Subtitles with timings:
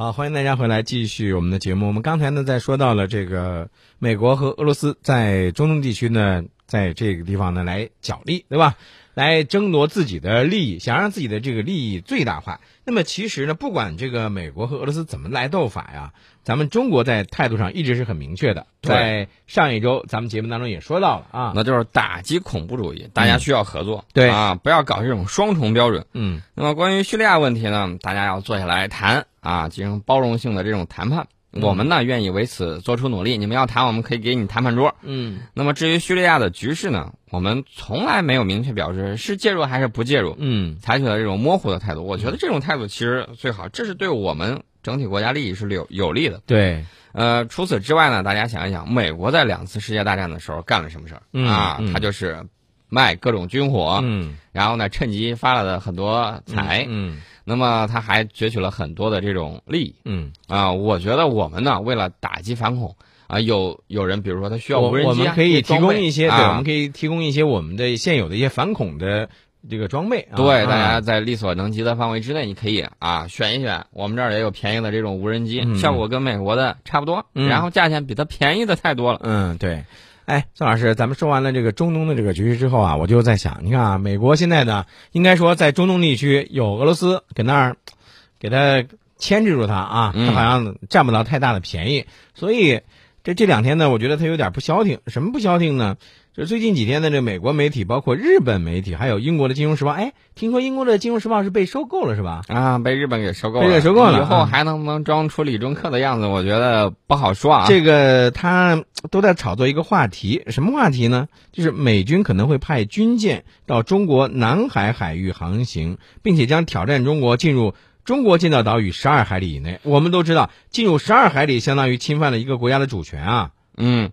[0.00, 1.86] 好，欢迎大家回来继续我们的节目。
[1.86, 3.68] 我们刚才呢，在说到了这个
[3.98, 8.76] 美国和俄罗斯在中东地区呢，在这个地方呢来角力，对吧？
[9.12, 12.62] 来争夺自己的利益，想让自己的这个利益最大化。
[12.84, 16.14] 那么其实呢，不管这个美国和俄罗斯怎么来斗法呀，
[16.44, 18.66] 咱们中国在态度上一直是很明确的。
[18.80, 26.06] 在上一周咱们节目当中也说到了啊，那就是打击恐怖主义，大家需要合作，对啊，不要搞这种双重标准。
[26.14, 31.26] 嗯那么关于叙利亚问题呢，大家要坐下来谈啊，进行包容性的这种谈判。
[31.52, 34.94] 我们呢愿意为此做出努力，你们要谈，我们可以给你谈判桌。
[35.02, 42.04] 嗯那么至于叙利亚的局势呢，我们从来没有明确表示是介入还是不介入，嗯采取了这种模糊的态度。
[42.04, 46.40] 我觉得这种态度其实最好，这是对我们整体国家利益是有有利的。
[46.46, 51.78] 对，呃，除此之外呢，大家想一想，美国在两次世界大战的时候干了什么事儿、嗯啊？
[51.80, 52.46] 嗯他就是
[52.88, 56.86] 卖各种军火，嗯然后呢趁机发了很多财。
[56.88, 60.70] 嗯那么他还攫取了很多的这种利益嗯，啊！
[60.70, 62.94] 我觉得我们呢，为了打击反恐
[63.26, 69.28] 啊，有有人比如说他需要无人机、啊，我们可以提供一些，对，啊、我们可以提供一些我们的现有的一些反恐的
[69.68, 70.36] 这个装备啊。
[70.36, 79.20] 对，啊大家在力所能及的范围之内，你可以啊选一选，我们这儿也有便宜的这种无人机，嗯效果跟美国的差不多，嗯然后价钱比它便宜的太多了。
[79.24, 79.84] 嗯，对。
[80.30, 87.76] 哎，宋老师，咱们说完了这个中东的这个局势之后啊，我就在想，你看啊，美国现在呢，应该说在中东地区有俄罗斯给那儿
[88.38, 88.84] 给他
[89.18, 92.80] 牵制住他啊，他好像占不到太大的便宜，所以
[93.24, 95.00] 这这两天呢，我觉得他有点不消停。
[95.08, 95.96] 什么不消停呢？
[96.36, 102.42] 就是最近几天的这美国媒体，包括日本媒体，还有英国的《金融时报》，哎，听说英国的《金融时报》是被收购了，是吧？
[102.46, 106.28] 啊，被日本给收购了，被给收购了以后啊还能不能装出李中克的样子？
[106.28, 107.66] 我觉得不好说啊。
[107.66, 111.26] 这个他都在炒作一个话题，什么话题呢？
[111.50, 119.80] 就是美军可能会派军舰到中国南海海域航行，并且将挑战中国进入中国建造岛屿十二海里以内。
[119.82, 123.50] 我们都知道，进入十二海里相当于侵犯了一个国家的主权啊。
[123.76, 124.10] 嗯，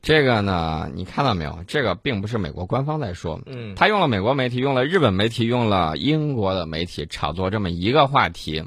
[0.00, 1.58] 这个呢，你看到没有？
[1.66, 8.64] 这个并不是美国官方在说，嗯他用了美国媒体，用了日本媒体，用了英国的媒体炒作这么一个话题。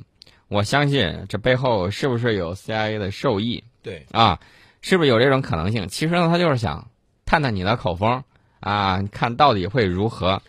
[0.50, 4.38] 我相信这背后是不是有 CIA 的受益对，啊？
[4.82, 5.88] 是不是有这种可能性？
[5.88, 6.88] 其实呢，他就是想
[7.26, 8.24] 探探你的口风
[8.60, 10.42] 啊，看到底会如何。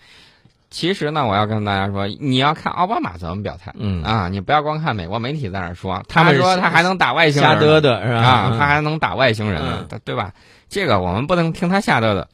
[0.71, 8.21] 其实呢，我要跟大家说，你要看奥巴马怎么表态，嗯啊，你不要光看美国媒体在那儿说，他们说他还能打外星人瞎嘚嘚是吧？
[8.26, 10.32] 啊，嗯他还能打外星人呢对吧？
[10.72, 12.31] 这个我们不能听他瞎嘚的。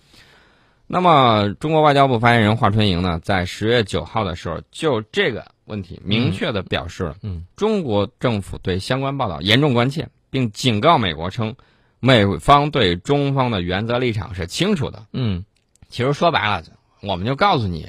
[0.87, 11.57] 那么，中国外交部发言人华春莹呢，在十月九号的时候，就这个问题明确的表示了，嗯中国政府对相关报道严重关切，并警告美国称，
[11.99, 15.05] 美方对中方的原则立场是清楚的。
[15.13, 15.45] 嗯
[15.89, 16.63] 其实说白了，
[17.03, 17.89] 我们就告诉你，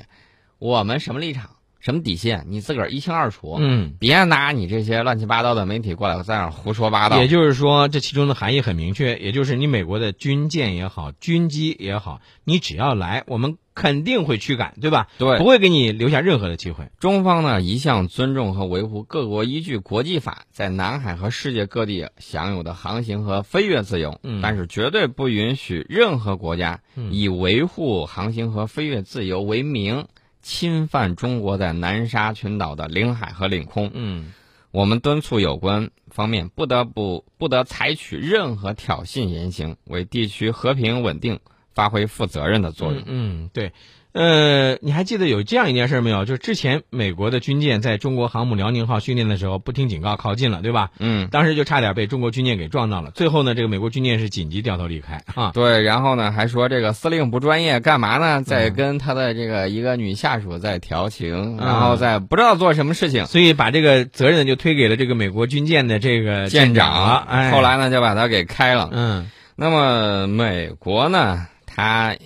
[0.58, 3.58] 我们什么立场、什么底线，你自个儿一清二楚。
[3.60, 3.94] 嗯。
[4.00, 7.18] 别拿你这些乱七八糟的媒体过来在那儿胡说八道。
[7.20, 15.08] 也就是说，这其中的含义很明确，也就是你美国的军舰也好，军机也好，你只要来，我们肯定会驱赶，对吧？
[15.18, 16.90] 对不会给你留下任何的机会。
[17.00, 30.08] 中方呢一向尊重和维护各国依据国际法在南海和世界各地享有的航行和飞越自由，嗯但是绝对不允许任何国家嗯以维护航行和飞越自由为名，
[30.42, 33.92] 侵犯中国在南沙群岛的领海和领空。
[33.94, 34.34] 嗯
[34.72, 41.40] 我们敦促有关方面不得不不得采取任何挑衅言行，为地区和平稳定
[41.80, 43.02] 发挥负责任的作用。
[43.06, 43.72] 嗯，对。
[44.12, 46.26] 呃，你还记得有这样一件事没有？
[46.26, 50.90] 就是之前美国的军舰在中国航母辽宁号训练的时候不听警告靠近了，对吧？
[51.00, 53.12] 嗯，当时就差点被中国军舰给撞到了。
[53.12, 55.52] 最后呢，这个美国军舰是紧急掉头离开啊。
[55.54, 58.44] 对，然后呢，还说这个司令不专业，干嘛嗯呢？
[58.44, 63.28] 在跟他的这个一个女下属在调情，然后在不知道做什么事情。
[63.28, 68.90] 所以把这个责任就推给了这个美国军舰的这个舰长后来呢，就把他给开了。
[68.92, 71.46] 嗯那么美国呢，
[71.80, 72.18] 他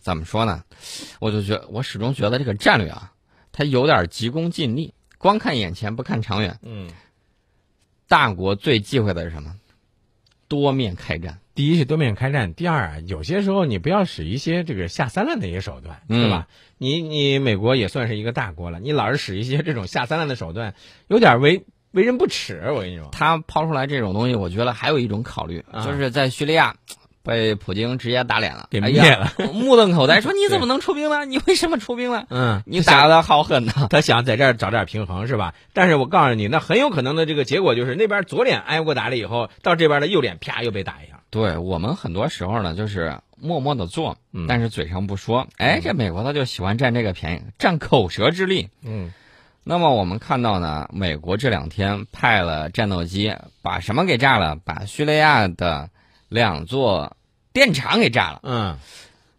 [0.00, 0.64] 怎么说呢？
[1.20, 3.12] 我就觉我始终觉得这个战略啊，
[3.52, 6.58] 他有点急功近利，光看眼前不看长远。
[6.62, 6.88] 嗯，
[8.08, 9.54] 大国最忌讳的是什么？
[10.48, 11.38] 多面开战。
[11.54, 16.48] 第一是多面开战，第二啊，有些时候你不要使一些这个下三滥的一些手段，嗯对吧？
[16.78, 20.74] 你你美国也算是一个大国了，你老是使一些这种下三滥的手段，
[21.08, 22.62] 有点为为人不齿。
[22.74, 26.76] 我跟你说，他抛出来这种东西，我觉得还有一种考虑，啊就是在叙利亚
[27.22, 31.24] 被普京直接打脸了，给灭了 目瞪口呆，说你怎么能出兵呢？
[31.24, 32.24] 你为什么出兵呢？
[32.30, 33.86] 嗯，你打的好狠呐！
[33.90, 35.54] 他想在这儿找点平衡是吧？
[35.72, 41.20] 但是我告诉你，那很有可能的这个结果就是那边左脸挨过打了以后，到这边的右脸啪又被打一下。
[41.30, 45.46] 对我们很多时候呢，就是默默的做，嗯但是嘴上不说。
[45.56, 48.68] 哎，这美国他就喜欢占这个便宜，占口舌之力。
[48.82, 49.12] 嗯
[49.64, 53.32] 那么我们看到呢，美国这两天派了战斗机，
[53.62, 54.56] 把什么给炸了？
[54.56, 55.88] 把叙利亚的
[56.32, 57.16] 两座
[57.52, 58.78] 电厂给炸了，嗯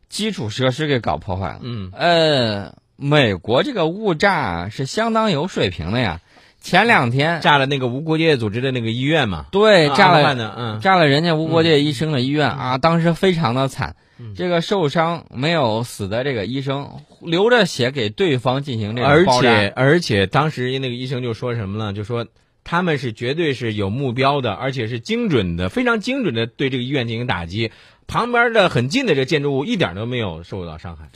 [0.09, 1.59] 基础设施给搞破坏了。
[1.63, 6.21] 嗯呃，美国这个误炸是相当有水平的呀。
[6.61, 14.33] 前两天炸了那个无国界组织的那个医院嘛，啊对炸了嗯炸了人家无国界医生的医院啊，当时非常的惨嗯。
[14.33, 21.91] 这个受伤没有死的这个医生流着血给对方进行这个而且而且当时那个医生就说什么呢？
[21.91, 22.27] 就说
[22.63, 27.71] 他们是绝对是有目标的，而且是精准的，非常精准的对这个医院进行打击。
[28.07, 31.09] 旁边的很近的这个建筑物一点都没有受到伤害。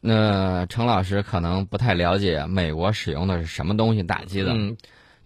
[0.00, 4.52] 那程老师可能不太了解美国使用的是什么东西打击的。
[4.54, 4.76] 嗯，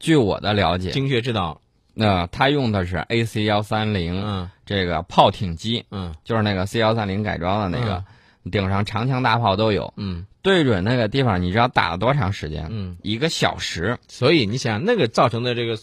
[0.00, 1.60] 据我的了解，精确制导。
[1.96, 8.04] 那他用的是 AC 幺三零嗯这个炮艇机，嗯就是那个 C 幺三零改装的那个，
[8.50, 12.68] 顶上长枪大炮都有，嗯对准那个地方，你知道打了多长时间？
[12.70, 13.98] 嗯，一个小时。
[14.08, 15.78] 所以你想那个造成的这个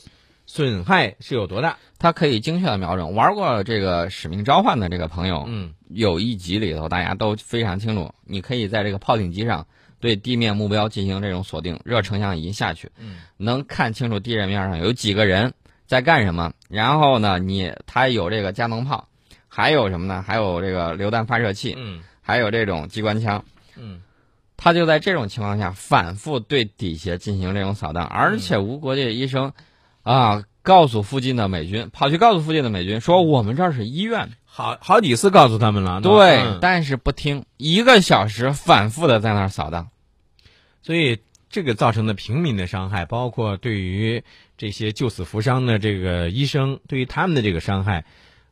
[0.46, 1.78] 损害是有多大？
[1.98, 3.16] 它可以精确的瞄准。
[3.16, 9.66] 玩过这个《使命召唤》的这个朋友，嗯有一集里头大家都非常清楚，你可以在这个炮艇机上
[10.00, 15.54] 对地面目标进行这种锁定，热成像仪下去，嗯能看清楚地面面上有几个人
[15.88, 16.54] 在干什么。
[16.70, 19.08] 然后呢，你它有这个加农炮，
[19.48, 20.24] 还有什么呢？
[20.26, 23.44] 还有这个榴弹发射器，嗯还有这种机关枪。
[23.76, 24.02] 嗯
[24.64, 29.54] 他就在这种情况下反复对底下进行这种扫荡，而且无国界医生
[30.04, 36.00] 啊告诉附近的美军，跑去告诉附近的美军说我们这儿是医院，好好几次告诉他们了。
[36.02, 39.90] 对，嗯但是不听，一个小时反复的在那儿扫荡。
[40.84, 41.18] 所以
[41.50, 44.24] 这个造成的平民的伤害，包括对于
[44.60, 48.06] 这些救死扶伤的这个医生，对于他们的这个伤害，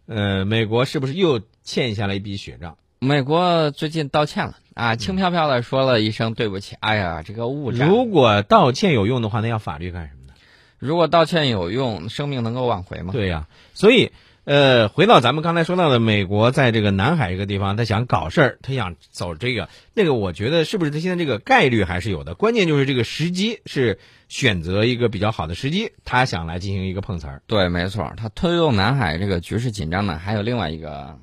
[0.08, 2.78] 呃，美国是不是又欠下了一笔血账？
[3.02, 7.86] 美国最近道歉了啊，轻飘飘的说了一声对不起，哎呀，这个误炸。
[7.86, 10.34] 如果道歉有用的话，那要法律干什么呢？
[10.78, 13.14] 如果道歉有用，生命能够挽回吗？
[13.14, 14.12] 对呀、所以
[14.44, 22.34] 呃，回到咱们刚才说到的，美国在这个南海这个地方，他想搞事儿，他想走这个那个，我觉得是不是他现在这个概率还是有的？
[22.34, 23.98] 关键就是这个时机是
[24.28, 27.42] 选择一个比较好的时机，他想来进行一个碰瓷儿。
[27.48, 31.18] 对，没错，他推动南海这个局势紧张呢，还有另外一个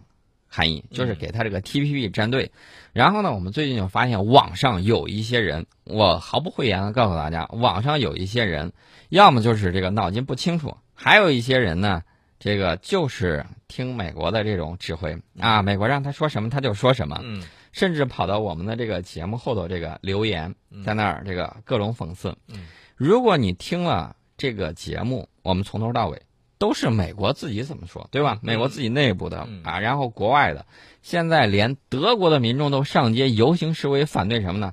[0.57, 2.51] 含义，就是给他这个 TPP 战队。
[2.95, 8.73] 然后呢，我们最近就发现网上有一些人，我毫不讳言的告诉大家，网上有一些人，
[9.11, 12.03] 要么就是这个脑筋不清楚，还有一些人呢，
[12.39, 17.43] 这个就是听美国的这种指挥啊，美国让他说什么他就说什么，嗯
[17.73, 22.35] 甚至跑到我们的这个节目后头这个留言，在那儿这个各种讽刺。
[22.49, 22.67] 嗯
[22.97, 26.23] 如果你听了这个节目，我们从头到尾
[26.59, 28.39] 都是美国自己怎么说，对吧？
[28.43, 30.65] 美国自己内部的嗯啊，然后国外的，
[31.03, 34.73] 现在连德国的民众都上街游行示威，反对什么呢？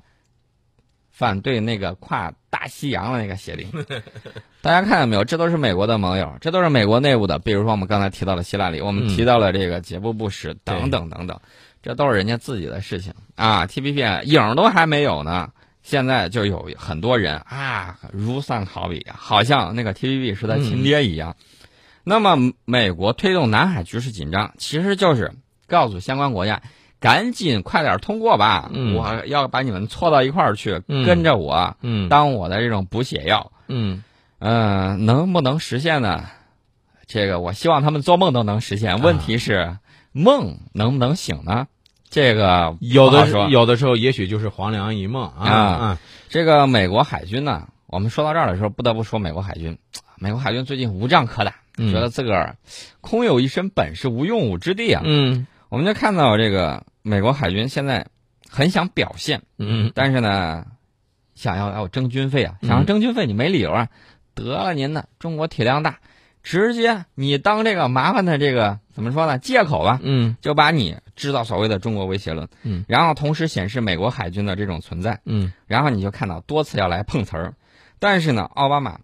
[1.10, 3.70] 反对那个跨大西洋的那个协定。
[4.60, 5.24] 大家看到没有？
[5.24, 7.38] 这都是美国的盟友，这都是美国内部的。
[7.38, 11.38] 比如说我们刚才提到了希拉里，我们嗯提到了这个杰布布什等等等等，
[11.82, 13.66] 这都是人家自己的事情啊。
[13.66, 15.52] TPP 啊影儿都还没有呢，
[15.82, 21.36] 现在就有很多人啊如丧考妣，好像那个 TPP 是他亲爹一样。
[22.04, 25.32] 那么美国推动南海局势紧张，其实就是
[25.66, 26.62] 告诉相关国家。
[27.00, 28.70] 赶紧快点通过吧！
[28.72, 33.52] 嗯我要把你们搓到一块儿去，嗯跟着我，嗯当我的这种补血药。
[33.68, 34.02] 嗯
[34.38, 36.24] 嗯、能不能实现呢？
[37.06, 39.02] 这个我希望他们做梦都能实啊现。
[39.02, 39.76] 问题是，
[40.12, 41.66] 梦能不能醒呢？
[42.08, 45.98] 这个有的时候有的时候也许就是黄粱一梦啊
[46.30, 49.76] 这个美国海军呢，我们说到这儿的时候，不得不说美国海军。
[50.16, 51.92] 美国海军最近无仗可打，嗯。
[51.92, 52.56] 觉得自个儿
[53.00, 55.02] 空有一身本事，无用武之地啊。
[55.04, 55.46] 嗯。
[55.68, 58.06] 我们就看到这个美国海军现在
[58.48, 59.90] 很想表现，嗯。
[59.94, 60.64] 但是呢，
[61.34, 62.68] 想要要征军费啊，嗯。
[62.68, 63.88] 想要征军费，你没理由啊。
[64.34, 65.98] 得了您的，中国体量大，
[66.42, 70.36] 直接你当这个麻烦的这个怎么说呢借口吧，嗯。
[70.40, 75.52] 就把你制造所谓的中国威胁论，嗯，然后同时显示美国海军的这种存在，嗯。
[75.66, 77.54] 然后你就看到多次要来碰瓷儿，
[78.00, 78.98] 但是呢，奥巴马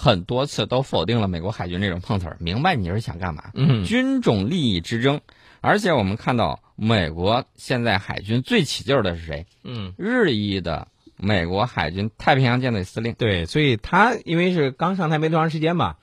[0.00, 5.20] 很多次都否定了美国海军这种碰瓷儿，明白你是想干嘛，嗯军种利益之争，
[5.60, 9.44] 而且我们看到美国现在海军最起劲儿的是谁？
[9.64, 10.86] 嗯，日裔的
[11.16, 13.12] 美国海军太平洋舰队司令。
[13.14, 15.96] 对，所以他因为是刚上台没多长时间吧，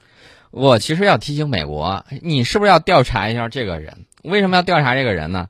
[0.51, 4.05] 我其实要提醒美国，你是不是要调查一下这个人？
[4.23, 5.47] 为什么要调查这个人呢？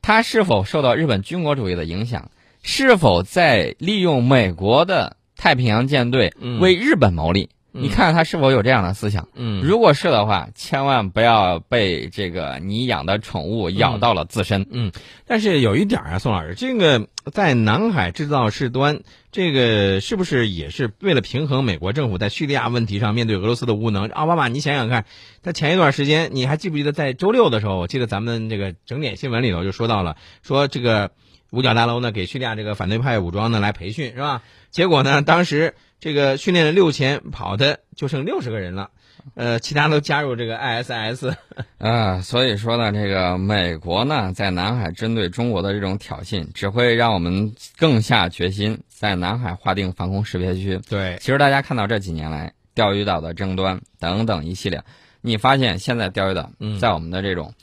[0.00, 2.30] 他是否受到日本军国主义的影响？
[2.62, 7.50] 是否在利用美国的太平洋舰队嗯为日本谋利？
[7.80, 9.28] 你看看他是否有这样的思想。
[9.34, 14.66] 嗯，如果是的话，千万不要被这个你养的宠物咬到了自身。
[14.70, 14.92] 嗯，
[15.26, 19.00] 但是有一点啊，宋老师，这个在南海制造事端，
[19.32, 24.08] 这个是不是也是为了平衡美国政府在叙利亚问题上面对俄罗斯的无能？
[24.08, 25.04] 奥巴马，你想想看，
[25.42, 31.10] 他前一段时间，你还记不记得在周六的时候，我记得咱们这个整点新闻里头就说到了，说这个
[31.50, 34.42] 五角大楼呢给叙利亚这个反对派武装呢来培训，是吧？
[34.70, 38.90] 结果呢，当时这个训练了六千，跑的就剩六十个人了，
[39.34, 41.34] 呃，其他都加入这个 ISIS。
[41.78, 50.78] 啊，所以说呢，这个美国呢在南海针对中国的这种挑衅，只会让我们更下决心在南海划定防空识别区。
[50.88, 54.82] 对，其实大家看到这几年来钓鱼岛的争端等等一系列，
[55.22, 57.54] 你发现现在钓鱼岛嗯在我们的这种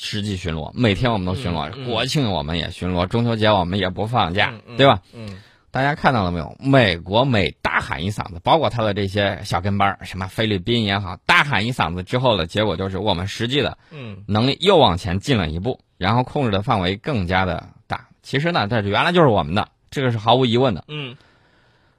[0.00, 5.00] 实际巡逻，每天我们都巡逻，国庆我们也巡逻，中秋节我们也不放假，对吧？
[5.12, 5.38] 嗯
[5.70, 6.56] 大家看到了没有？
[6.60, 18.08] 美国每大喊一嗓子，包括他的这些小跟班儿，什么菲律宾也好，大喊一嗓子之后的结果就是我们实际的嗯能力又往前进了一步，然后控制的范围更加的大。
[18.22, 20.84] 其实呢，这原来就是我们的，这个是毫无疑问的。
[20.88, 21.16] 嗯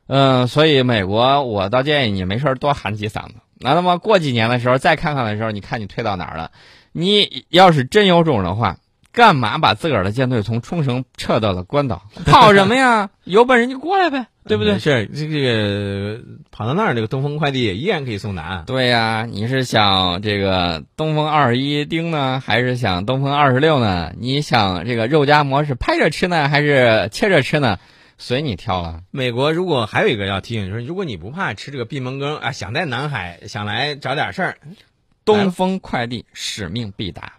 [0.07, 3.35] 嗯、所以美国，我倒建议你没事儿多喊几嗓子。
[3.59, 6.51] 那那么过几年的时候再看看的时候，你看你退到哪儿了？
[6.99, 8.77] 你要是真有种的话，
[9.11, 12.03] 干嘛把自个儿的舰队从冲绳撤到了关岛？
[12.25, 13.09] 跑什么呀？
[13.23, 14.79] 有本事你过来呗，对不对没？
[14.79, 18.63] 事儿，这这个跑到那儿，这个东风快递也依然可以送达。
[18.67, 24.13] 对呀、你是想这个东风二十一丁呢，还是想东风二十六呢？
[24.17, 27.77] 你想这个肉夹馍是拍着吃呢，还是切着吃呢？
[28.21, 28.99] 随你挑了。
[29.11, 34.57] 美国如果还有一个要提醒，就是如果你不怕吃这个闭门羹啊，想在南海想来找点事儿，
[35.25, 37.33] 东风快递使命必达。